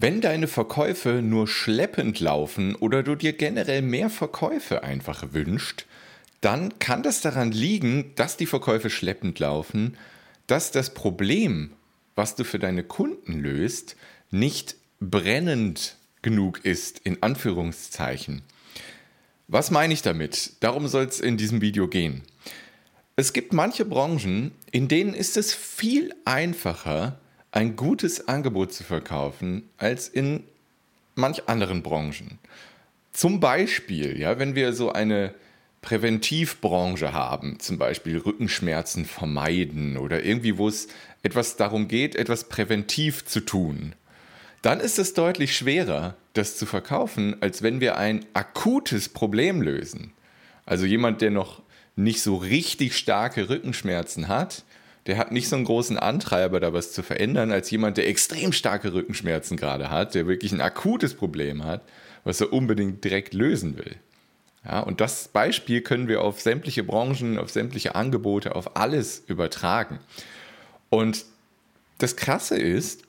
[0.00, 5.86] Wenn deine Verkäufe nur schleppend laufen oder du dir generell mehr Verkäufe einfach wünscht,
[6.40, 9.96] dann kann das daran liegen, dass die Verkäufe schleppend laufen,
[10.46, 11.72] dass das Problem,
[12.14, 13.96] was du für deine Kunden löst,
[14.30, 18.42] nicht brennend genug ist, in Anführungszeichen.
[19.48, 20.52] Was meine ich damit?
[20.60, 22.22] Darum soll es in diesem Video gehen.
[23.16, 27.18] Es gibt manche Branchen, in denen ist es viel einfacher,
[27.58, 30.44] ein gutes Angebot zu verkaufen als in
[31.16, 32.38] manch anderen Branchen.
[33.10, 35.34] Zum Beispiel, ja, wenn wir so eine
[35.82, 40.86] Präventivbranche haben, zum Beispiel Rückenschmerzen vermeiden oder irgendwie, wo es
[41.24, 43.96] etwas darum geht, etwas präventiv zu tun,
[44.62, 50.12] dann ist es deutlich schwerer, das zu verkaufen, als wenn wir ein akutes Problem lösen.
[50.64, 51.60] Also jemand, der noch
[51.96, 54.62] nicht so richtig starke Rückenschmerzen hat,
[55.08, 58.52] der hat nicht so einen großen Antreiber, da was zu verändern, als jemand, der extrem
[58.52, 61.80] starke Rückenschmerzen gerade hat, der wirklich ein akutes Problem hat,
[62.24, 63.96] was er unbedingt direkt lösen will.
[64.64, 69.98] Ja, und das Beispiel können wir auf sämtliche Branchen, auf sämtliche Angebote, auf alles übertragen.
[70.90, 71.24] Und
[71.96, 73.02] das Krasse ist,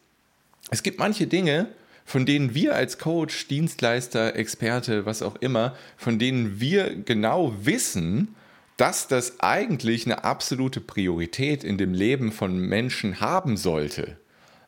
[0.72, 1.68] es gibt manche Dinge,
[2.06, 8.36] von denen wir als Coach, Dienstleister, Experte, was auch immer, von denen wir genau wissen,
[8.80, 14.16] dass das eigentlich eine absolute Priorität in dem Leben von Menschen haben sollte.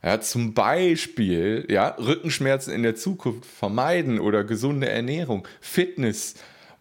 [0.03, 6.35] Ja, zum Beispiel ja, Rückenschmerzen in der Zukunft vermeiden oder gesunde Ernährung, Fitness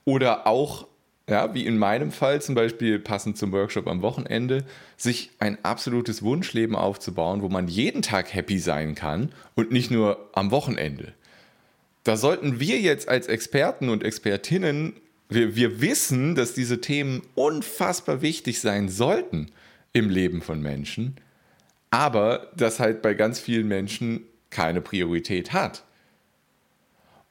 [0.04, 0.88] oder auch,
[1.28, 4.64] ja, wie in meinem Fall zum Beispiel passend zum Workshop am Wochenende,
[4.96, 10.30] sich ein absolutes Wunschleben aufzubauen, wo man jeden Tag happy sein kann und nicht nur
[10.32, 11.12] am Wochenende.
[12.02, 14.94] Da sollten wir jetzt als Experten und Expertinnen
[15.30, 19.50] wir, wir wissen, dass diese Themen unfassbar wichtig sein sollten
[19.92, 21.16] im Leben von Menschen,
[21.90, 25.84] aber das halt bei ganz vielen Menschen keine Priorität hat.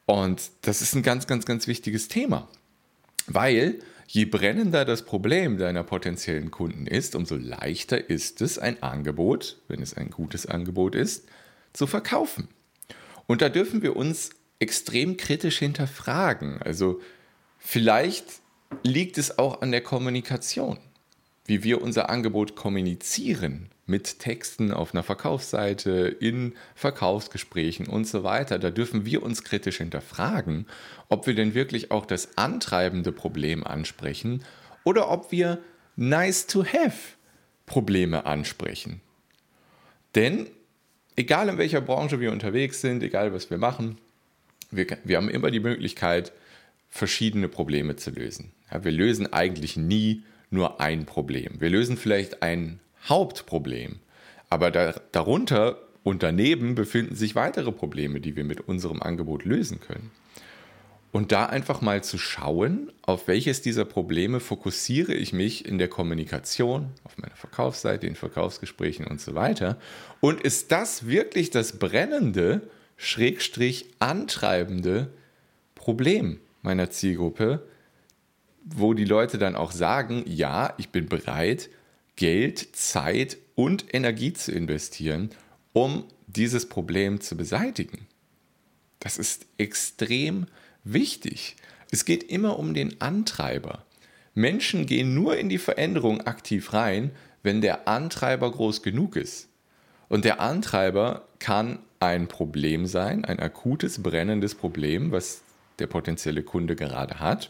[0.05, 2.50] Und das ist ein ganz, ganz, ganz wichtiges Thema,
[3.27, 9.61] weil je brennender das Problem deiner potenziellen Kunden ist, umso leichter ist es, ein Angebot,
[9.67, 11.27] wenn es ein gutes Angebot ist,
[11.73, 12.48] zu verkaufen.
[13.27, 16.59] Und da dürfen wir uns extrem kritisch hinterfragen.
[16.64, 17.02] Also
[17.59, 18.25] Vielleicht
[18.83, 20.80] liegt es auch an der Kommunikation,
[21.45, 28.59] wie wir unser Angebot kommunizieren mit Texten auf einer Verkaufsseite, in Verkaufsgesprächen und so weiter.
[28.59, 30.67] Da dürfen wir uns kritisch hinterfragen,
[31.09, 34.43] ob wir denn wirklich auch das antreibende Problem ansprechen
[34.83, 35.59] oder ob wir
[35.95, 37.15] nice to have
[37.65, 39.02] Probleme ansprechen.
[40.15, 40.47] Denn
[41.15, 43.97] egal in welcher Branche wir unterwegs sind, egal was wir machen,
[44.71, 46.31] wir, wir haben immer die Möglichkeit,
[46.89, 48.52] verschiedene Probleme zu lösen.
[48.72, 51.60] Ja, wir lösen eigentlich nie nur ein Problem.
[51.60, 54.00] Wir lösen vielleicht ein Hauptproblem,
[54.50, 59.80] aber da, darunter und daneben befinden sich weitere Probleme, die wir mit unserem Angebot lösen
[59.80, 60.11] können.
[61.11, 65.88] Und da einfach mal zu schauen, auf welches dieser Probleme fokussiere ich mich in der
[65.88, 69.80] Kommunikation, auf meiner Verkaufsseite, in Verkaufsgesprächen und so weiter.
[70.20, 72.61] Und ist das wirklich das brennende,
[72.95, 75.11] schrägstrich antreibende
[75.73, 76.39] Problem?
[76.61, 77.67] Meiner Zielgruppe,
[78.64, 81.70] wo die Leute dann auch sagen, ja, ich bin bereit,
[82.15, 85.30] Geld, Zeit und Energie zu investieren,
[85.73, 88.08] um dieses Problem zu beseitigen.
[88.99, 90.47] Das ist extrem
[90.83, 91.55] wichtig.
[91.92, 93.86] Es geht immer um den Antreiber.
[94.36, 99.47] Menschen gehen nur in die Veränderung aktiv rein, wenn der Antreiber groß genug ist.
[100.08, 105.41] Und der Antreiber kann ein Problem sein, ein akutes, brennendes Problem, was
[105.79, 107.49] der potenzielle Kunde gerade hat.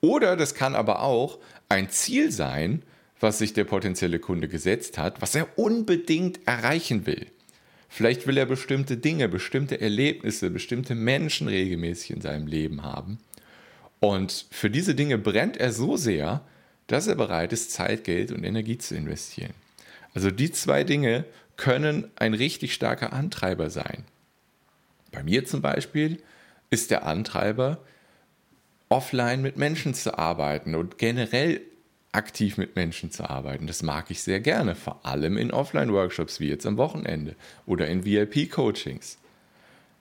[0.00, 1.38] Oder das kann aber auch
[1.68, 2.82] ein Ziel sein,
[3.20, 7.26] was sich der potenzielle Kunde gesetzt hat, was er unbedingt erreichen will.
[7.88, 13.18] Vielleicht will er bestimmte Dinge, bestimmte Erlebnisse, bestimmte Menschen regelmäßig in seinem Leben haben.
[14.00, 16.42] Und für diese Dinge brennt er so sehr,
[16.88, 19.54] dass er bereit ist, Zeit, Geld und Energie zu investieren.
[20.12, 21.24] Also die zwei Dinge
[21.56, 24.04] können ein richtig starker Antreiber sein.
[25.12, 26.20] Bei mir zum Beispiel
[26.74, 27.78] ist der Antreiber,
[28.88, 31.60] offline mit Menschen zu arbeiten und generell
[32.10, 33.68] aktiv mit Menschen zu arbeiten.
[33.68, 38.04] Das mag ich sehr gerne, vor allem in Offline-Workshops wie jetzt am Wochenende oder in
[38.04, 39.18] VIP-Coachings.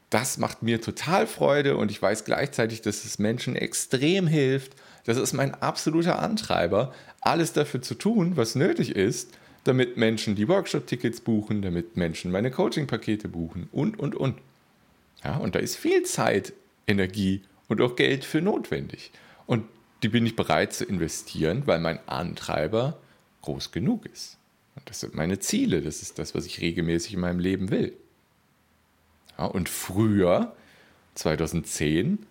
[0.09, 4.73] Das macht mir total Freude und ich weiß gleichzeitig, dass es Menschen extrem hilft.
[5.05, 6.91] Das ist mein absoluter Antreiber,
[7.21, 9.29] alles dafür zu tun, was nötig ist,
[9.63, 14.39] damit Menschen die Workshop-Tickets buchen, damit Menschen meine Coaching-Pakete buchen und, und, und.
[15.23, 16.53] Ja, und da ist viel Zeit,
[16.87, 19.11] Energie und auch Geld für notwendig.
[19.45, 19.65] Und
[20.03, 22.99] die bin ich bereit zu investieren, weil mein Antreiber
[23.41, 24.37] groß genug ist.
[24.75, 27.93] Und das sind meine Ziele, das ist das, was ich regelmäßig in meinem Leben will.
[29.37, 30.55] Ja, und früher,
[31.15, 32.25] 2010,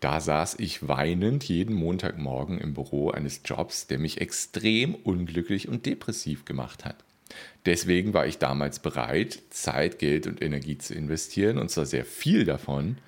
[0.00, 5.86] da saß ich weinend jeden Montagmorgen im Büro eines Jobs, der mich extrem unglücklich und
[5.86, 6.96] depressiv gemacht hat.
[7.66, 12.44] Deswegen war ich damals bereit, Zeit, Geld und Energie zu investieren, und zwar sehr viel
[12.44, 12.98] davon,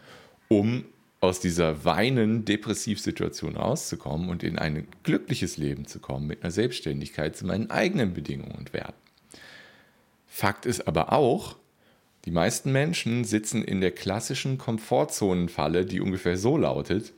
[0.49, 0.85] um
[1.25, 7.37] aus dieser weinen Depressivsituation rauszukommen und in ein glückliches Leben zu kommen mit einer Selbstständigkeit
[7.37, 8.93] zu meinen eigenen Bedingungen und Werten.
[10.27, 11.57] Fakt ist aber auch,
[12.27, 17.13] die meisten Menschen sitzen in der klassischen Komfortzonenfalle, die ungefähr so lautet,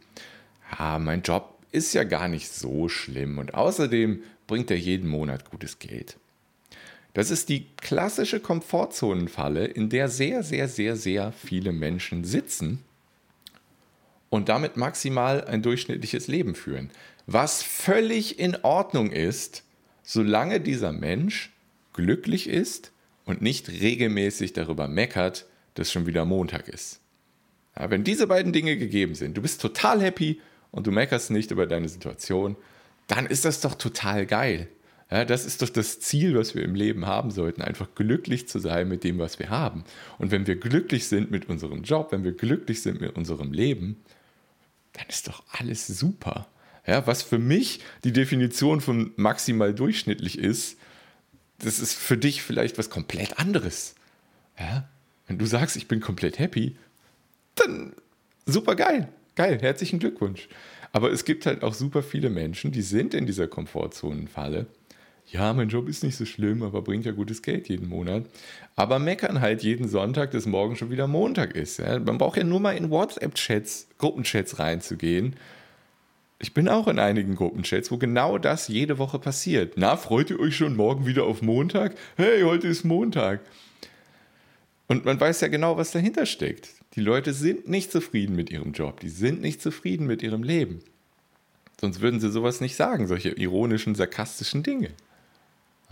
[0.79, 5.51] ja, mein Job ist ja gar nicht so schlimm und außerdem bringt er jeden Monat
[5.51, 6.17] gutes Geld.
[7.15, 12.83] Das ist die klassische Komfortzonenfalle, in der sehr, sehr, sehr, sehr viele Menschen sitzen
[14.37, 16.91] und damit maximal ein durchschnittliches Leben führen.
[17.27, 19.65] Was völlig in Ordnung ist,
[20.03, 21.53] solange dieser Mensch
[21.93, 22.93] glücklich ist
[23.25, 27.01] und nicht regelmäßig darüber meckert, dass schon wieder Montag ist.
[27.77, 30.41] Ja, wenn diese beiden Dinge gegeben sind, du bist total happy
[30.71, 32.57] und du meckerst nicht über deine Situation,
[33.09, 34.69] dann ist das doch total geil.
[35.11, 38.59] Ja, das ist doch das Ziel, was wir im Leben haben sollten, einfach glücklich zu
[38.59, 39.85] sein mit dem, was wir haben.
[40.19, 44.03] Und wenn wir glücklich sind mit unserem Job, wenn wir glücklich sind mit unserem Leben,
[44.97, 46.49] dann ist doch alles super.
[46.87, 50.79] Ja, was für mich die Definition von maximal durchschnittlich ist,
[51.59, 53.95] das ist für dich vielleicht was komplett anderes.
[54.59, 54.89] Ja?
[55.27, 56.77] Wenn du sagst, ich bin komplett happy,
[57.57, 57.93] dann
[58.45, 59.09] super geil.
[59.35, 60.49] Geil, herzlichen Glückwunsch.
[60.93, 64.67] Aber es gibt halt auch super viele Menschen, die sind in dieser Komfortzonenfalle.
[65.27, 68.27] Ja, mein Job ist nicht so schlimm, aber bringt ja gutes Geld jeden Monat.
[68.77, 71.79] Aber meckern halt jeden Sonntag, dass morgen schon wieder Montag ist.
[71.79, 71.99] Ja?
[71.99, 75.37] Man braucht ja nur mal in WhatsApp-Chats, Gruppenchats reinzugehen
[76.39, 79.75] ich bin auch in einigen Gruppenchats, wo genau das jede Woche passiert.
[79.77, 81.95] Na, freut ihr euch schon morgen wieder auf Montag?
[82.17, 83.41] Hey, heute ist Montag.
[84.87, 86.69] Und man weiß ja genau, was dahinter steckt.
[86.95, 90.81] Die Leute sind nicht zufrieden mit ihrem Job, die sind nicht zufrieden mit ihrem Leben.
[91.81, 94.91] Sonst würden sie sowas nicht sagen, solche ironischen, sarkastischen Dinge.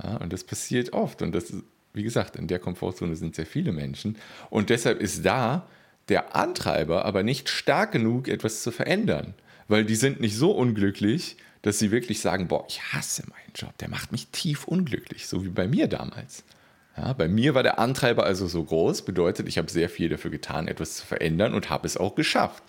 [0.02, 1.23] Ja, und das passiert oft.
[1.23, 1.52] Und das
[1.96, 4.19] wie gesagt, in der Komfortzone sind sehr viele Menschen.
[4.50, 5.69] Und deshalb ist da
[6.08, 9.35] der Antreiber aber nicht stark genug, etwas zu verändern
[9.69, 13.76] weil die sind nicht so unglücklich, dass sie wirklich sagen, boah, ich hasse meinen Job,
[13.79, 16.44] der macht mich tief unglücklich, so wie bei mir damals.
[16.96, 20.31] Ja, bei mir war der Antreiber also so groß, bedeutet, ich habe sehr viel dafür
[20.31, 22.62] getan, etwas zu verändern und habe es auch geschafft.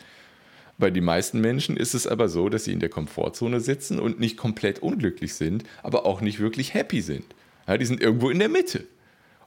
[0.77, 4.19] Bei den meisten Menschen ist es aber so, dass sie in der Komfortzone sitzen und
[4.19, 7.25] nicht komplett unglücklich sind, aber auch nicht wirklich happy sind.
[7.67, 8.85] Ja, die sind irgendwo in der Mitte.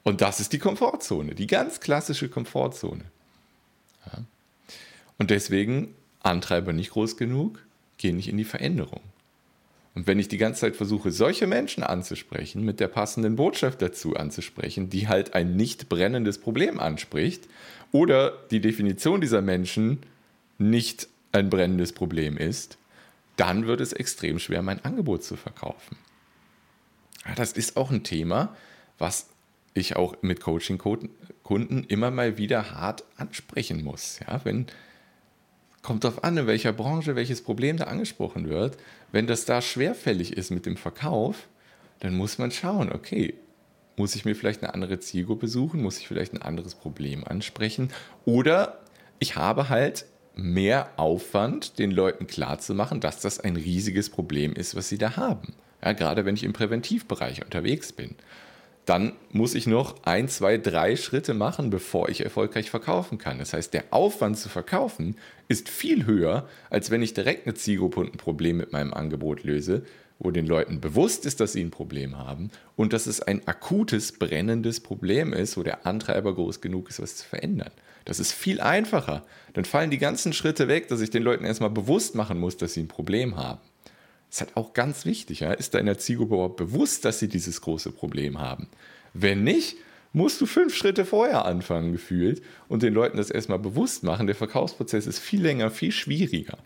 [0.05, 3.05] Und das ist die Komfortzone, die ganz klassische Komfortzone.
[4.07, 4.25] Ja.
[5.19, 7.63] Und deswegen Antreiber nicht groß genug,
[7.99, 9.01] gehen nicht in die Veränderung.
[9.95, 14.15] Und wenn ich die ganze Zeit versuche, solche Menschen anzusprechen, mit der passenden Botschaft dazu
[14.15, 17.49] anzusprechen, die halt ein nicht brennendes Problem anspricht,
[17.91, 20.01] oder die Definition dieser Menschen
[20.59, 22.79] nicht ein brennendes Problem ist,
[23.37, 25.97] dann wird es extrem schwer, mein Angebot zu verkaufen.
[27.37, 28.57] Das ist auch ein Thema,
[28.99, 29.29] was
[29.75, 34.21] ich auch mit Coaching-Kunden immer mal wieder hart ansprechen muss.
[34.27, 34.67] Ja, wenn
[35.83, 38.77] Kommt darauf an, in welcher Branche welches Problem da angesprochen wird.
[39.13, 41.49] Wenn das da schwerfällig ist mit dem Verkauf,
[42.01, 43.35] dann muss man schauen, okay,
[43.97, 47.91] muss ich mir vielleicht eine andere Zielgruppe suchen, muss ich vielleicht ein anderes Problem ansprechen
[48.25, 48.81] oder
[49.19, 50.05] ich habe halt
[50.39, 55.53] mehr Aufwand, den Leuten klarzumachen, dass das ein riesiges Problem ist, was sie da haben.
[55.85, 58.17] Ja, gerade wenn ich im Präventivbereich unterwegs bin
[58.89, 63.39] dann muss ich noch ein, zwei, drei Schritte machen, bevor ich erfolgreich verkaufen kann.
[63.39, 65.17] Das heißt, der Aufwand zu verkaufen
[65.47, 69.45] ist viel höher, als wenn ich direkt eine Zielgruppe und ein Problem mit meinem Angebot
[69.45, 69.83] löse,
[70.19, 74.13] wo den Leuten bewusst ist, dass sie ein Problem haben und dass es ein akutes,
[74.13, 77.73] brennendes Problem ist, wo der Antreiber groß genug ist, was zu verändern.
[78.09, 79.23] Das ist viel einfacher.
[79.53, 82.73] Dann fallen die ganzen Schritte weg, dass ich den Leuten erstmal bewusst machen muss, dass
[82.73, 83.61] sie ein Problem haben.
[84.31, 85.41] Das ist halt auch ganz wichtig.
[85.41, 85.53] Ja?
[85.53, 88.69] Ist deiner Zielgruppe überhaupt bewusst, dass sie dieses große Problem haben?
[89.13, 89.77] Wenn nicht,
[90.15, 94.27] musst du fünf Schritte vorher anfangen, gefühlt, und den Leuten das erstmal bewusst machen.
[94.27, 96.57] Der Verkaufsprozess ist viel länger, viel schwieriger.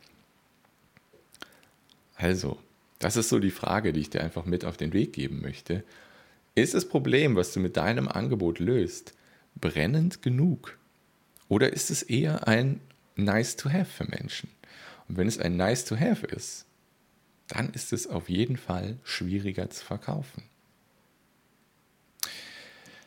[2.15, 2.57] Also,
[3.01, 5.83] das ist so die Frage, die ich dir einfach mit auf den Weg geben möchte.
[6.55, 9.15] Ist das Problem, was du mit deinem Angebot löst,
[9.61, 10.79] brennend genug?
[11.53, 12.81] Oder ist es eher ein
[13.15, 14.49] Nice to Have für Menschen?
[15.07, 16.65] Und wenn es ein Nice to Have ist,
[17.47, 20.45] dann ist es auf jeden Fall schwieriger zu verkaufen.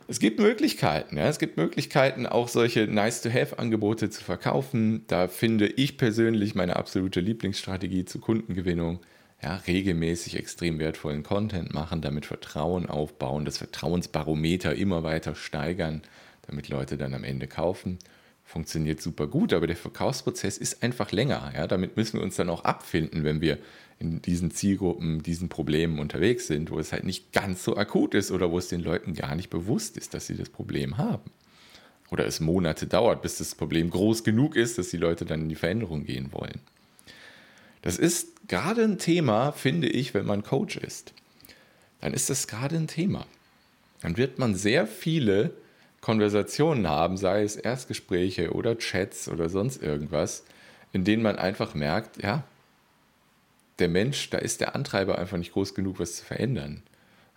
[0.08, 1.28] Es gibt Möglichkeiten, ja.
[1.28, 5.06] es gibt Möglichkeiten, auch solche Nice-to-Have-Angebote zu verkaufen.
[5.08, 9.00] Da finde ich persönlich meine absolute Lieblingsstrategie zur Kundengewinnung.
[9.42, 16.04] Ja, regelmäßig extrem wertvollen Content machen, damit Vertrauen aufbauen, das Vertrauensbarometer immer weiter steigern,
[16.44, 17.98] damit Leute dann am Ende kaufen.
[18.46, 21.52] Funktioniert super gut, aber der Verkaufsprozess ist einfach länger.
[21.56, 21.68] Ja?
[21.68, 23.58] Damit müssen wir uns dann auch abfinden, wenn wir
[24.00, 28.32] in diesen Zielgruppen, diesen Problemen unterwegs sind, wo es halt nicht ganz so akut ist
[28.32, 31.32] oder wo es den Leuten gar nicht bewusst ist, dass sie das Problem haben.
[32.12, 35.50] Oder es Monate dauert, bis das Problem groß genug ist, dass die Leute dann in
[35.50, 36.60] die Veränderung gehen wollen.
[37.82, 41.14] Das ist gerade ein Thema, finde ich, wenn man Coach ist.
[42.02, 43.26] Dann ist das gerade ein Thema.
[44.02, 45.52] Dann wird man sehr viele
[46.06, 50.44] Konversationen haben, sei es Erstgespräche oder Chats oder sonst irgendwas,
[50.94, 52.44] in denen man einfach merkt, ja,
[53.80, 56.84] der Mensch, da ist der Antreiber einfach nicht groß genug, was zu verändern.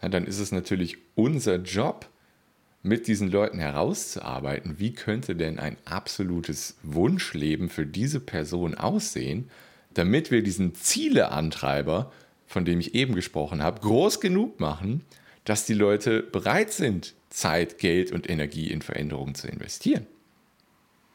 [0.03, 2.11] Ja, dann ist es natürlich unser Job,
[2.83, 9.51] mit diesen Leuten herauszuarbeiten, wie könnte denn ein absolutes Wunschleben für diese Person aussehen,
[9.95, 12.13] damit wir diesen Zieleantreiber,
[12.47, 15.07] von dem ich eben gesprochen habe, groß genug machen,
[15.45, 20.07] dass die Leute bereit sind, Zeit, Geld und Energie in Veränderungen zu investieren.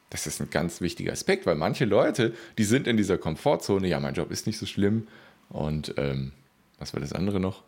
[0.09, 3.99] Das ist ein ganz wichtiger Aspekt, weil manche Leute, die sind in dieser Komfortzone, ja,
[3.99, 5.07] mein Job ist nicht so schlimm
[5.49, 6.33] und ähm,
[6.77, 7.63] was war das andere noch?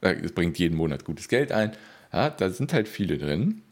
[0.00, 1.72] Äh, es bringt jeden Monat gutes Geld ein.
[2.12, 3.62] Ja, da sind halt viele drin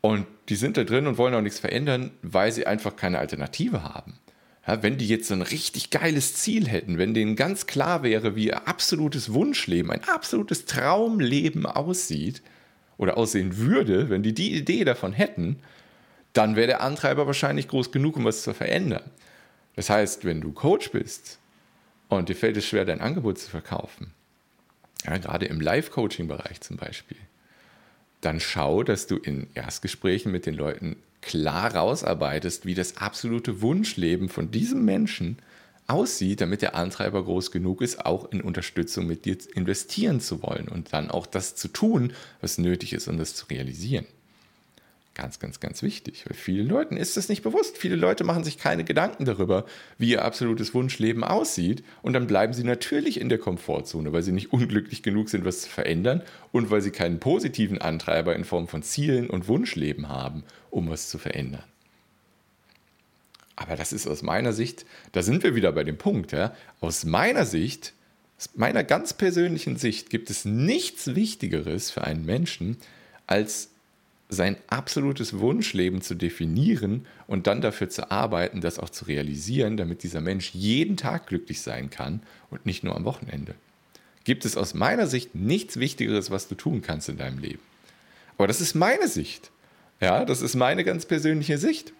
[0.00, 3.84] und die sind da drin und wollen auch nichts verändern, weil sie einfach keine Alternative
[3.84, 4.18] haben.
[4.66, 8.34] Ja, wenn die jetzt so ein richtig geiles Ziel hätten, wenn denen ganz klar wäre,
[8.34, 12.42] wie ihr absolutes Wunschleben, ein absolutes Traumleben aussieht
[12.96, 15.56] oder aussehen würde, wenn die die Idee davon hätten,
[16.32, 19.10] dann wäre der Antreiber wahrscheinlich groß genug, um was zu verändern.
[19.76, 21.38] Das heißt, wenn du Coach bist
[22.08, 24.12] und dir fällt es schwer, dein Angebot zu verkaufen,
[25.06, 27.18] ja, gerade im Live-Coaching-Bereich zum Beispiel,
[28.20, 34.28] dann schau, dass du in Erstgesprächen mit den Leuten klar rausarbeitest, wie das absolute Wunschleben
[34.28, 35.38] von diesem Menschen
[35.86, 40.68] aussieht, damit der Antreiber groß genug ist, auch in Unterstützung mit dir investieren zu wollen
[40.68, 44.06] und dann auch das zu tun, was nötig ist, um das zu realisieren.
[45.14, 47.78] Ganz, ganz, ganz wichtig, weil vielen Leuten ist das nicht bewusst.
[47.78, 49.64] Viele Leute machen sich keine Gedanken darüber,
[49.96, 51.84] wie ihr absolutes Wunschleben aussieht.
[52.02, 55.62] Und dann bleiben sie natürlich in der Komfortzone, weil sie nicht unglücklich genug sind, was
[55.62, 60.42] zu verändern und weil sie keinen positiven Antreiber in Form von Zielen und Wunschleben haben,
[60.70, 61.62] um was zu verändern.
[63.56, 67.04] Aber das ist aus meiner Sicht, da sind wir wieder bei dem Punkt, ja, aus
[67.04, 67.92] meiner Sicht,
[68.38, 72.76] aus meiner ganz persönlichen Sicht gibt es nichts Wichtigeres für einen Menschen,
[73.26, 73.70] als
[74.28, 80.02] sein absolutes Wunschleben zu definieren und dann dafür zu arbeiten, das auch zu realisieren, damit
[80.02, 83.54] dieser Mensch jeden Tag glücklich sein kann und nicht nur am Wochenende.
[84.24, 87.60] Gibt es aus meiner Sicht nichts Wichtigeres, was du tun kannst in deinem Leben.
[88.36, 89.50] Aber das ist meine Sicht.
[90.00, 91.92] Ja, das ist meine ganz persönliche Sicht.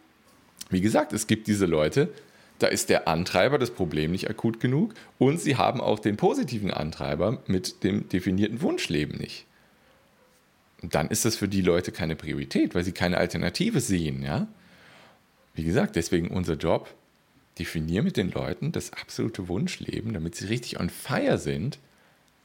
[0.75, 2.13] Wie gesagt, es gibt diese Leute,
[2.59, 6.71] da ist der Antreiber das Problem nicht akut genug und sie haben auch den positiven
[6.71, 9.47] Antreiber mit dem definierten Wunschleben nicht
[10.93, 14.49] dann ist das für die Leute keine Priorität, weil sie keine Alternative sehen, ja.
[15.55, 16.93] Wie gesagt, deswegen unser Job,
[17.59, 21.79] definier mit den Leuten das absolute Wunschleben, damit sie richtig on fire sind,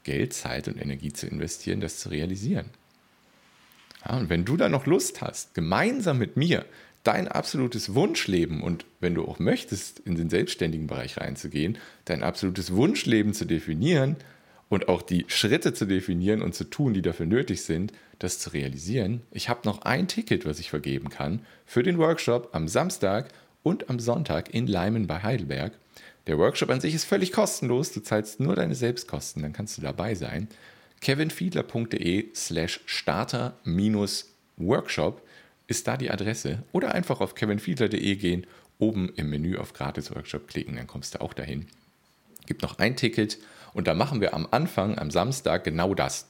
[0.03, 2.69] Geld, Zeit und Energie zu investieren, das zu realisieren.
[4.05, 6.65] Ja, und wenn du da noch Lust hast, gemeinsam mit mir
[7.09, 12.75] dein absolutes Wunschleben und wenn du auch möchtest, in den selbstständigen Bereich reinzugehen, dein absolutes
[12.75, 14.17] Wunschleben zu definieren,
[14.69, 18.51] und auch die Schritte zu definieren und zu tun, die dafür nötig sind, das zu
[18.51, 19.21] realisieren.
[19.31, 23.29] Ich habe noch ein Ticket, was ich vergeben kann für den Workshop am Samstag
[23.63, 25.73] und am Sonntag in Leimen bei Heidelberg.
[26.27, 29.81] Der Workshop an sich ist völlig kostenlos, du zahlst nur deine Selbstkosten, dann kannst du
[29.81, 30.47] dabei sein.
[31.01, 35.23] kevinfiedler.de slash starter-workshop
[35.69, 38.47] ist da die Adresse oder einfach auf kevinfiedler.de gehen,
[38.79, 41.67] oben im Menü auf Gratis-Workshop klicken, dann kommst du auch dahin.
[42.47, 43.37] Gibt noch ein Ticket
[43.73, 46.27] und da machen wir am Anfang, am Samstag, genau das.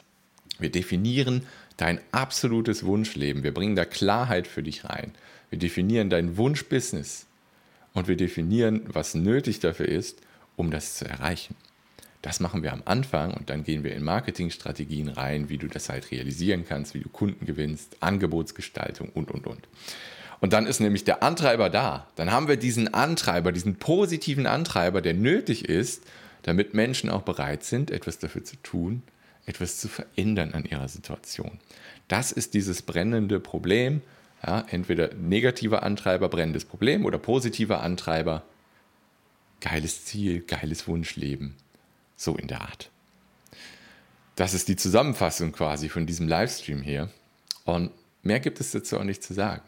[0.60, 3.44] Wir definieren dein absolutes Wunschleben.
[3.44, 5.14] Wir bringen da Klarheit für dich rein.
[5.50, 7.26] Wir definieren dein Wunschbusiness.
[7.94, 10.22] Und wir definieren, was nötig dafür ist,
[10.58, 11.56] um das zu erreichen.
[12.22, 15.90] Das machen wir am Anfang und dann gehen wir in Marketingstrategien rein, wie du das
[15.90, 19.68] halt realisieren kannst, wie du Kunden gewinnst, Angebotsgestaltung und, und, und.
[20.42, 22.08] Und dann ist nämlich der Antreiber da.
[22.16, 26.04] Dann haben wir diesen Antreiber, diesen positiven Antreiber, der nötig ist,
[26.44, 29.04] damit Menschen auch bereit sind, etwas dafür zu tun,
[29.46, 31.60] etwas zu verändern an ihrer Situation.
[32.08, 34.02] Das ist dieses brennende Problem.
[34.46, 38.44] Ja, entweder negativer Antreiber, brennendes Problem oder positiver Antreiber,
[39.60, 41.56] geiles Ziel, geiles Wunschleben.
[42.20, 42.92] So in der Art.
[44.36, 47.10] Das ist die Zusammenfassung quasi von diesem Livestream hier.
[47.64, 47.92] Und
[48.24, 49.62] mehr gibt es dazu auch nicht zu sagen.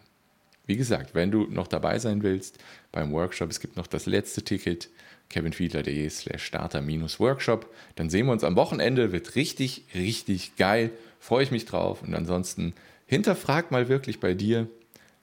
[0.65, 2.59] Wie gesagt, wenn du noch dabei sein willst
[2.91, 4.89] beim Workshop, es gibt noch das letzte Ticket
[5.29, 7.73] kevinfiedler.de slash starter-workshop.
[7.95, 10.91] Dann sehen wir uns am Wochenende, wird richtig, richtig geil.
[11.21, 12.01] Freue ich mich drauf.
[12.01, 12.73] Und ansonsten
[13.05, 14.67] hinterfrag mal wirklich bei dir,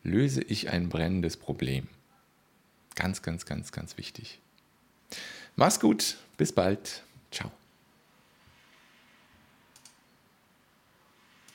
[0.02, 1.88] löse ich ein brennendes Problem.
[2.94, 4.40] Ganz, ganz, ganz, ganz wichtig.
[5.56, 7.02] Mach's gut, bis bald.